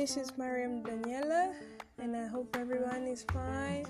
this 0.00 0.16
is 0.16 0.32
Mariam 0.38 0.82
Daniela, 0.82 1.52
and 1.98 2.16
I 2.16 2.26
hope 2.26 2.56
everyone 2.58 3.06
is 3.06 3.22
fine. 3.34 3.84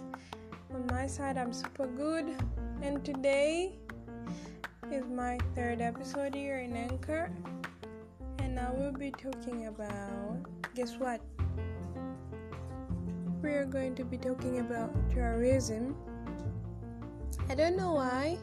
On 0.74 0.84
my 0.90 1.06
side, 1.06 1.38
I'm 1.38 1.52
super 1.52 1.86
good, 1.86 2.34
and 2.82 3.04
today 3.04 3.79
is 4.90 5.04
my 5.07 5.38
third 5.54 5.80
episode 5.80 6.34
here 6.34 6.58
in 6.58 6.75
Anchor, 6.75 7.30
and 8.40 8.58
I 8.58 8.72
will 8.72 8.90
be 8.90 9.12
talking 9.12 9.68
about 9.68 10.34
guess 10.75 10.96
what? 10.98 11.20
We 13.40 13.50
are 13.50 13.64
going 13.64 13.95
to 13.95 14.04
be 14.04 14.18
talking 14.18 14.58
about 14.58 14.90
tourism. 15.11 15.95
I 17.48 17.54
don't 17.54 17.77
know 17.77 17.92
why, 17.92 18.36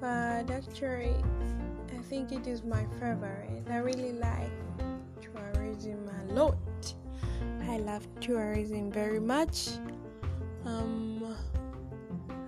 but 0.00 0.48
actually, 0.48 1.16
I 1.90 2.02
think 2.04 2.30
it 2.30 2.46
is 2.46 2.62
my 2.62 2.86
favorite. 3.00 3.66
I 3.68 3.78
really 3.78 4.12
like 4.12 4.52
tourism 5.20 6.08
a 6.30 6.32
lot. 6.32 6.56
I 7.74 7.78
love 7.78 8.06
tourism 8.20 8.92
very 8.92 9.18
much. 9.18 9.70
Um, 10.64 11.36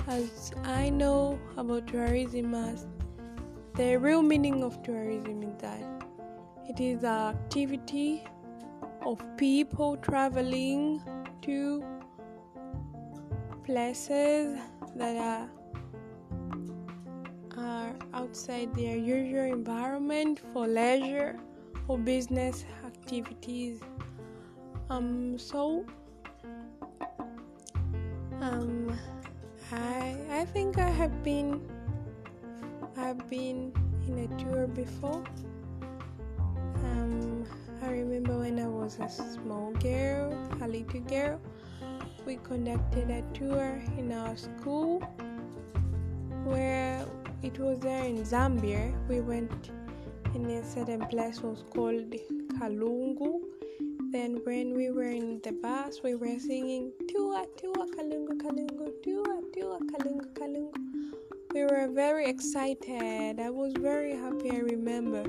as 0.06 0.52
I 0.62 0.88
know 0.88 1.36
about 1.56 1.88
tourism, 1.88 2.54
as 2.54 2.86
the 3.74 3.96
real 3.96 4.22
meaning 4.22 4.62
of 4.62 4.80
tourism 4.84 5.42
is 5.42 5.56
that 5.58 5.82
it 6.68 6.78
is 6.78 7.02
an 7.02 7.34
activity 7.34 8.22
of 9.04 9.20
people 9.36 9.96
traveling 9.96 11.02
to 11.42 11.84
places 13.64 14.56
that 14.94 15.16
are 15.16 15.50
are 17.58 17.96
outside 18.14 18.72
their 18.76 18.96
usual 18.96 19.42
environment 19.42 20.40
for 20.52 20.68
leisure 20.68 21.36
or 21.88 21.98
business 21.98 22.64
activities. 22.86 23.80
Um, 24.88 25.36
so 25.36 25.84
um, 28.40 28.96
I 29.72 30.16
I 30.30 30.44
think 30.44 30.78
I 30.78 30.88
have 30.90 31.24
been 31.24 31.60
I've 32.96 33.28
been 33.28 33.72
in 34.06 34.18
a 34.18 34.28
tour 34.42 34.68
before. 34.68 35.24
Um, 36.84 37.44
I 37.82 37.88
remember 37.88 38.38
when 38.38 38.60
I 38.60 38.68
was 38.68 38.98
a 39.00 39.08
small 39.08 39.72
girl, 39.72 40.32
a 40.62 40.68
little 40.68 41.00
girl, 41.00 41.40
we 42.24 42.36
conducted 42.36 43.10
a 43.10 43.22
tour 43.34 43.82
in 43.98 44.12
our 44.12 44.36
school 44.36 45.00
where 46.44 47.04
it 47.42 47.58
was 47.58 47.80
there 47.80 48.04
in 48.04 48.18
Zambia. 48.24 48.94
We 49.08 49.20
went 49.20 49.70
in 50.34 50.48
a 50.48 50.62
certain 50.62 51.04
place 51.06 51.40
was 51.40 51.64
called 51.74 52.14
Kalungu. 52.58 53.40
Then 54.12 54.40
when 54.44 54.74
we 54.74 54.90
were 54.90 55.10
in 55.10 55.40
the 55.42 55.52
bus, 55.52 56.00
we 56.02 56.14
were 56.14 56.38
singing 56.38 56.92
Tua 57.08 57.44
Tua 57.56 57.86
Kalungu 57.94 58.38
Kalungu 58.38 58.92
Tua 59.02 59.40
Tua 59.52 59.78
Kalungu 59.78 60.26
Kalungu. 60.34 60.74
We 61.52 61.64
were 61.64 61.88
very 61.88 62.26
excited. 62.26 63.40
I 63.40 63.50
was 63.50 63.72
very 63.74 64.14
happy. 64.14 64.50
I 64.52 64.58
remember. 64.58 65.24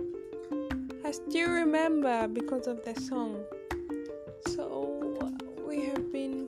I 1.04 1.12
still 1.12 1.50
remember 1.50 2.28
because 2.28 2.68
of 2.68 2.84
the 2.86 2.94
song. 3.02 3.44
So 4.48 5.20
we 5.68 5.86
have 5.86 6.12
been. 6.12 6.48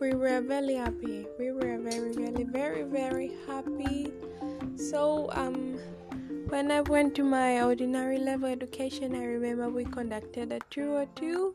We 0.00 0.14
were 0.14 0.40
very 0.40 0.74
happy. 0.74 1.26
We 1.38 1.52
were 1.52 1.78
very, 1.78 2.12
very, 2.12 2.44
very, 2.44 2.82
very 2.82 3.32
happy. 3.46 4.12
So 4.76 5.30
um 5.32 5.71
when 6.52 6.70
I 6.70 6.82
went 6.82 7.14
to 7.14 7.24
my 7.24 7.62
ordinary 7.62 8.18
level 8.18 8.46
education, 8.46 9.14
I 9.14 9.24
remember 9.24 9.70
we 9.70 9.86
conducted 9.86 10.52
a 10.52 10.58
tour 10.68 11.06
too. 11.16 11.54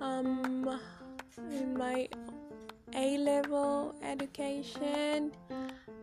Um, 0.00 0.68
in 1.52 1.78
my 1.78 2.08
A 2.92 3.18
level 3.18 3.94
education, 4.02 5.30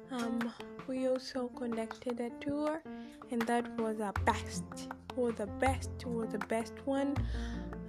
um, 0.09 0.53
we 0.87 1.09
also 1.09 1.49
conducted 1.49 2.21
a 2.21 2.29
tour, 2.39 2.81
and 3.29 3.41
that 3.41 3.67
was 3.77 3.99
our 3.99 4.13
best. 4.25 4.63
Was 5.17 5.35
the 5.35 5.47
best. 5.65 6.05
Was 6.05 6.29
the 6.29 6.45
best 6.55 6.75
one. 6.85 7.13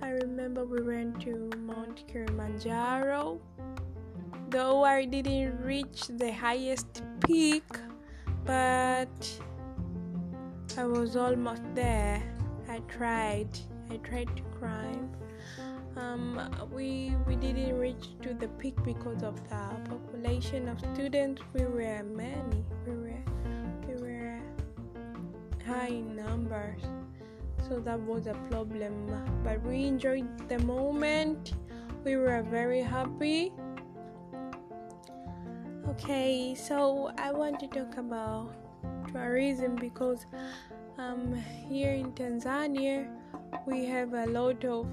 I 0.02 0.08
remember 0.10 0.64
we 0.64 0.82
went 0.82 1.20
to 1.20 1.48
Mount 1.58 2.02
Kilimanjaro. 2.08 3.40
Though 4.50 4.82
I 4.82 5.04
didn't 5.04 5.62
reach 5.62 6.08
the 6.08 6.32
highest 6.32 7.02
peak, 7.24 7.68
but 8.44 9.14
I 10.78 10.84
was 10.84 11.16
almost 11.16 11.62
there. 11.74 12.22
I 12.68 12.78
tried. 12.86 13.48
I 13.90 13.96
tried 13.96 14.28
to 14.36 14.42
climb. 14.60 15.10
Um, 15.96 16.38
we 16.70 17.16
we 17.26 17.34
didn't 17.34 17.76
reach 17.76 18.14
to 18.22 18.32
the 18.32 18.46
peak 18.46 18.76
because 18.84 19.24
of 19.24 19.34
the 19.48 19.64
population 19.90 20.68
of 20.68 20.78
students. 20.94 21.42
We 21.52 21.64
were 21.64 22.04
many. 22.04 22.62
We 22.86 22.94
were 22.94 23.22
we 23.88 23.94
were 24.00 24.38
high 25.66 25.88
in 25.88 26.14
numbers, 26.14 26.82
so 27.68 27.80
that 27.80 27.98
was 27.98 28.28
a 28.28 28.34
problem. 28.48 29.10
But 29.42 29.60
we 29.64 29.84
enjoyed 29.84 30.30
the 30.48 30.60
moment. 30.60 31.54
We 32.04 32.14
were 32.14 32.40
very 32.44 32.82
happy. 32.82 33.52
Okay, 35.88 36.54
so 36.54 37.10
I 37.18 37.32
want 37.32 37.58
to 37.58 37.66
talk 37.66 37.96
about 37.96 38.54
tourism 39.12 39.74
because 39.76 40.26
um, 40.98 41.34
here 41.68 41.92
in 41.92 42.12
Tanzania 42.12 43.08
we 43.66 43.86
have 43.86 44.12
a 44.14 44.26
lot 44.26 44.64
of 44.64 44.86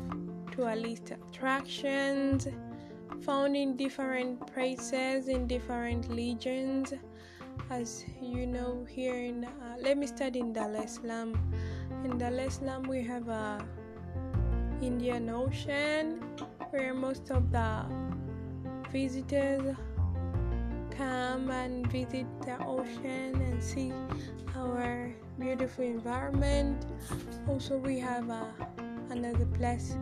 tourist 0.51 1.11
attractions 1.11 2.47
found 3.21 3.55
in 3.55 3.75
different 3.75 4.45
places 4.53 5.27
in 5.27 5.47
different 5.47 6.07
regions. 6.09 6.93
As 7.69 8.05
you 8.21 8.45
know, 8.45 8.85
here 8.88 9.16
in 9.16 9.45
uh, 9.45 9.75
let 9.79 9.97
me 9.97 10.07
start 10.07 10.35
in 10.35 10.53
Dar 10.53 10.75
es 10.75 10.95
Salaam. 10.95 11.33
In 12.03 12.17
Dar 12.17 12.37
es 12.37 12.55
Salaam, 12.55 12.83
we 12.83 13.01
have 13.03 13.27
a 13.29 13.66
Indian 14.81 15.29
Ocean 15.29 16.19
where 16.69 16.93
most 16.93 17.31
of 17.31 17.51
the 17.51 17.85
visitors 18.91 19.75
come 20.97 21.50
and 21.51 21.88
visit 21.88 22.25
the 22.41 22.57
ocean 22.66 23.35
and 23.41 23.61
see 23.61 23.91
our 24.56 25.13
beautiful 25.39 25.83
environment. 25.83 26.85
Also, 27.47 27.78
we 27.78 28.00
have 28.00 28.29
uh, 28.29 28.45
another 29.09 29.45
place 29.57 29.95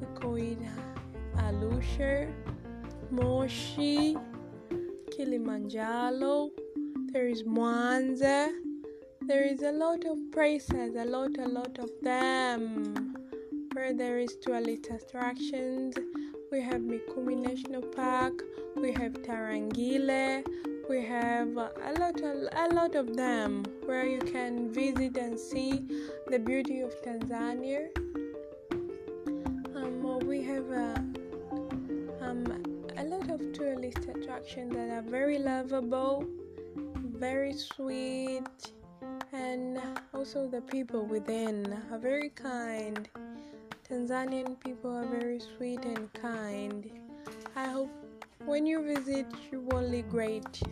we 0.00 0.06
call 0.18 0.36
it 0.36 0.58
Arusha, 1.36 2.32
Moshi, 3.10 4.16
Kilimanjaro. 5.10 6.50
There 7.12 7.28
is 7.28 7.42
Mwanza. 7.42 8.48
There 9.22 9.44
is 9.44 9.62
a 9.62 9.72
lot 9.72 10.04
of 10.04 10.18
places, 10.32 10.96
a 10.96 11.04
lot, 11.04 11.38
a 11.38 11.46
lot 11.46 11.78
of 11.78 11.90
them, 12.02 13.14
where 13.72 13.92
there 13.92 14.18
is 14.18 14.36
tourist 14.42 14.88
attractions. 14.90 15.94
We 16.52 16.60
have 16.60 16.82
Mikumi 16.82 17.38
National 17.38 17.80
Park. 17.80 18.42
We 18.76 18.92
have 18.92 19.14
Tarangire. 19.22 20.44
We 20.86 21.02
have 21.02 21.56
a 21.56 21.94
lot, 21.98 22.20
a, 22.20 22.68
lot 22.74 22.94
of 22.94 23.16
them 23.16 23.64
where 23.86 24.04
you 24.04 24.18
can 24.18 24.70
visit 24.70 25.16
and 25.16 25.40
see 25.40 25.82
the 26.26 26.38
beauty 26.38 26.80
of 26.80 26.92
Tanzania. 27.02 27.88
Um, 29.74 30.18
we 30.26 30.42
have 30.42 30.70
uh, 30.70 31.00
um, 32.20 32.44
a 32.98 33.04
lot 33.04 33.30
of 33.30 33.40
tourist 33.54 34.06
attractions 34.14 34.74
that 34.74 34.90
are 34.90 35.00
very 35.00 35.38
lovable, 35.38 36.26
very 36.76 37.54
sweet, 37.54 38.42
and 39.32 39.80
also 40.12 40.46
the 40.46 40.60
people 40.60 41.06
within 41.06 41.80
are 41.90 41.98
very 41.98 42.28
kind. 42.28 43.08
Tanzanian 43.92 44.58
people 44.60 44.96
are 44.96 45.04
very 45.04 45.38
sweet 45.38 45.61
kind. 46.22 46.88
I 47.56 47.66
hope 47.66 47.90
when 48.44 48.64
you 48.64 48.80
visit, 48.82 49.26
you 49.50 49.60
will 49.60 49.90
be 49.90 50.02
great. 50.02 50.62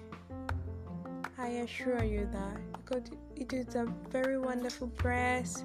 I 1.38 1.49
assure 1.67 2.05
you 2.05 2.29
that 2.32 2.56
because 2.73 3.11
it 3.35 3.52
is 3.52 3.75
a 3.75 3.87
very 4.11 4.38
wonderful 4.38 4.88
place 4.88 5.64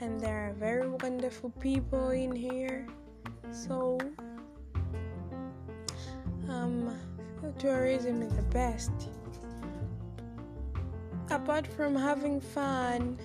and 0.00 0.20
there 0.20 0.48
are 0.48 0.52
very 0.52 0.88
wonderful 0.88 1.50
people 1.60 2.10
in 2.10 2.36
here. 2.36 2.86
So, 3.50 3.98
um, 6.48 6.96
tourism 7.58 8.22
is 8.22 8.32
the 8.34 8.42
best. 8.42 8.92
Apart 11.30 11.66
from 11.66 11.96
having 11.96 12.40
fun, 12.40 13.18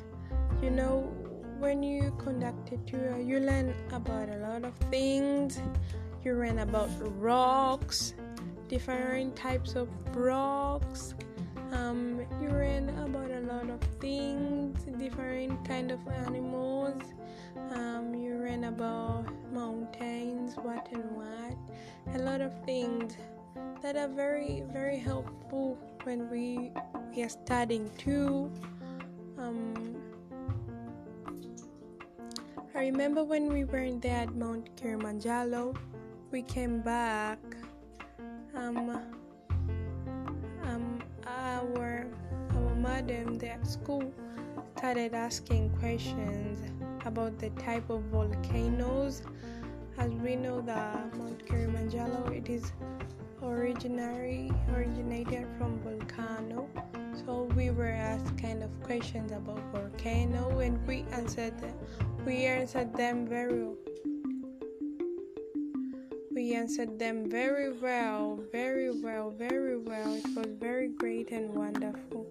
you 0.64 0.72
know, 0.72 1.14
when 1.62 1.84
you 1.84 2.12
conduct 2.18 2.72
a 2.74 2.78
tour, 2.90 3.20
you 3.20 3.40
learn 3.40 3.74
about 3.94 4.30
a 4.30 4.38
lot 4.38 4.66
of 4.66 4.74
things. 4.90 5.62
You 6.24 6.34
learn 6.34 6.60
about 6.60 6.90
rocks, 7.22 8.16
different 8.68 9.36
types 9.36 9.76
of 9.76 9.88
rocks, 10.16 11.14
Um, 11.72 12.20
you 12.42 12.50
learn 12.50 12.90
about 13.00 13.32
a 13.32 13.40
lot 13.48 13.70
of 13.70 13.80
things, 14.02 14.84
different 15.00 15.64
kind 15.66 15.90
of 15.92 16.00
animals. 16.28 17.02
Um, 17.72 18.14
you 18.14 18.36
learn 18.36 18.66
about 18.66 19.26
mountains, 19.54 20.56
what 20.58 20.90
and 20.92 21.16
what, 21.16 21.56
a 22.14 22.20
lot 22.20 22.42
of 22.42 22.52
things 22.66 23.16
that 23.82 23.96
are 23.96 24.10
very 24.10 24.64
very 24.74 24.98
helpful 24.98 25.78
when 26.04 26.30
we 26.30 26.72
we 27.16 27.24
are 27.24 27.30
studying 27.30 27.90
too. 27.98 28.52
Um, 29.38 30.01
I 32.82 32.86
remember 32.86 33.24
when 33.24 33.54
we 33.54 33.64
were 33.64 33.92
there 33.92 34.22
at 34.24 34.34
Mount 34.34 34.76
Kilimanjaro, 34.76 35.76
we 36.32 36.42
came 36.42 36.82
back. 36.82 37.38
Um, 38.56 38.98
um, 40.64 41.00
our 41.28 42.08
our 42.56 42.76
madam 42.76 43.38
there 43.38 43.54
at 43.54 43.68
school 43.68 44.12
started 44.76 45.14
asking 45.14 45.70
questions 45.78 46.58
about 47.06 47.38
the 47.38 47.52
type 47.52 47.88
of 47.92 48.02
volcanoes. 48.06 49.22
As 50.00 50.10
we 50.14 50.36
know, 50.36 50.62
the 50.62 50.82
Mount 51.20 51.46
Kilimanjaro 51.46 52.34
it 52.34 52.50
is 52.50 52.72
originally 53.44 54.52
originated 54.74 55.48
from 55.58 55.80
volcano. 55.80 56.70
So 57.26 57.50
we 57.56 57.72
were 57.72 57.90
asked 57.90 58.38
kind 58.38 58.64
of 58.64 58.70
questions 58.84 59.32
about 59.32 59.60
volcano, 59.72 60.60
and 60.60 60.86
we 60.88 61.06
answered 61.12 61.60
them. 61.60 61.76
We 62.26 62.46
answered 62.46 62.96
them 62.96 63.28
very. 63.28 63.68
We 66.34 66.54
answered 66.54 66.98
them 66.98 67.30
very 67.30 67.74
well, 67.74 68.40
very 68.52 68.90
well, 68.90 69.30
very 69.32 69.78
well. 69.78 70.16
It 70.16 70.26
was 70.36 70.48
very 70.60 70.88
great 70.88 71.32
and 71.32 71.54
wonderful. 71.54 72.26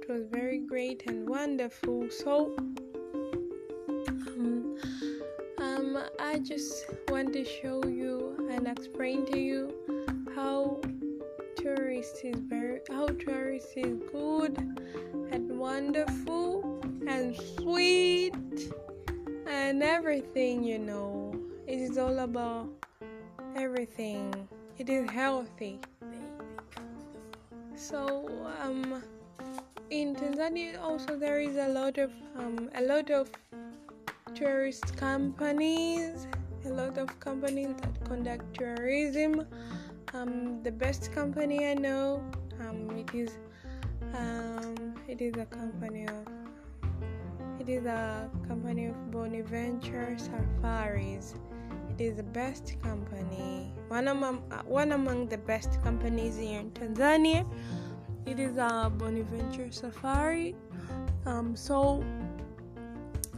It 0.00 0.08
was 0.08 0.24
very 0.30 0.58
great 0.58 1.04
and 1.06 1.28
wonderful. 1.28 2.08
So, 2.10 2.56
um, 4.08 4.78
um, 5.58 6.02
I 6.18 6.38
just 6.38 6.86
want 7.08 7.32
to 7.34 7.44
show 7.44 7.84
you 7.84 8.23
and 8.54 8.68
explain 8.68 9.26
to 9.26 9.36
you 9.36 9.74
how 10.36 10.80
tourist 11.56 12.20
is 12.22 12.38
very 12.38 12.78
how 12.88 13.08
tourist 13.08 13.72
is 13.76 13.98
good 14.12 14.56
and 15.32 15.58
wonderful 15.58 16.80
and 17.08 17.34
sweet 17.56 18.32
and 19.48 19.82
everything 19.82 20.62
you 20.62 20.78
know. 20.78 21.34
It 21.66 21.80
is 21.80 21.98
all 21.98 22.20
about 22.20 22.68
everything. 23.56 24.48
It 24.78 24.88
is 24.88 25.10
healthy. 25.10 25.80
So 27.74 28.30
um 28.62 29.02
in 29.90 30.14
tanzania 30.14 30.80
also 30.80 31.18
there 31.18 31.40
is 31.40 31.56
a 31.56 31.68
lot 31.68 31.98
of 31.98 32.12
um, 32.36 32.70
a 32.76 32.82
lot 32.82 33.10
of 33.10 33.28
tourist 34.32 34.96
companies 34.96 36.28
a 36.66 36.68
lot 36.68 36.98
of 36.98 37.20
companies 37.20 37.74
that 37.80 38.04
conduct 38.04 38.54
tourism 38.54 39.46
um, 40.14 40.62
the 40.62 40.72
best 40.72 41.12
company 41.12 41.66
i 41.66 41.74
know 41.74 42.22
um, 42.60 42.90
it 42.96 43.14
is 43.14 43.30
um, 44.14 44.94
it 45.08 45.20
is 45.20 45.34
a 45.36 45.46
company 45.46 46.06
of 46.06 46.34
it 47.64 47.68
is 47.68 47.86
a 47.86 48.28
company 48.46 48.86
of 48.86 49.10
Bonaventure 49.10 50.18
Safaris. 50.18 51.34
It 51.88 51.98
is 51.98 52.16
the 52.16 52.22
best 52.22 52.74
company, 52.82 53.72
one 53.88 54.08
among 54.08 54.42
one 54.66 54.92
among 54.92 55.28
the 55.28 55.38
best 55.38 55.82
companies 55.82 56.36
here 56.36 56.60
in 56.60 56.72
Tanzania. 56.72 57.46
It 58.26 58.38
is 58.38 58.58
a 58.58 58.92
Bonaventure 58.94 59.72
Safari. 59.72 60.54
Um, 61.24 61.56
so 61.56 62.04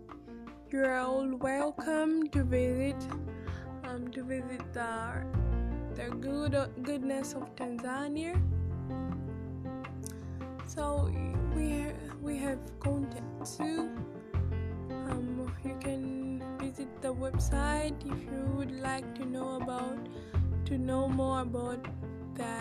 You 0.71 0.85
are 0.85 0.97
all 0.97 1.35
welcome 1.35 2.27
to 2.29 2.43
visit, 2.43 2.97
to 4.15 4.23
visit 4.23 4.63
the 4.71 5.27
the 5.95 6.07
good 6.23 6.55
goodness 6.83 7.33
of 7.33 7.53
Tanzania. 7.57 8.39
So 10.65 11.11
we 11.53 11.91
we 12.21 12.37
have 12.37 12.59
content 12.79 13.27
too 13.43 13.91
um, 14.89 15.51
you 15.65 15.75
can 15.81 16.41
visit 16.57 16.87
the 17.01 17.13
website 17.13 17.99
if 18.05 18.23
you 18.23 18.43
would 18.55 18.71
like 18.79 19.13
to 19.15 19.25
know 19.25 19.57
about 19.57 19.99
to 20.63 20.77
know 20.77 21.09
more 21.09 21.41
about 21.41 21.85
the 22.35 22.55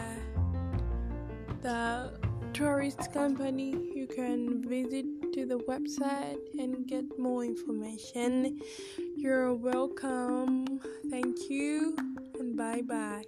the 1.63 2.19
tourist 2.53 3.13
company 3.13 3.84
can 4.15 4.63
visit 4.63 5.07
to 5.33 5.47
the 5.47 5.59
website 5.69 6.39
and 6.59 6.87
get 6.87 7.19
more 7.19 7.45
information. 7.45 8.61
You're 9.17 9.55
welcome. 9.55 10.81
Thank 11.11 11.51
you 11.51 11.97
and 12.39 12.57
bye 12.57 12.83
bye 12.83 13.25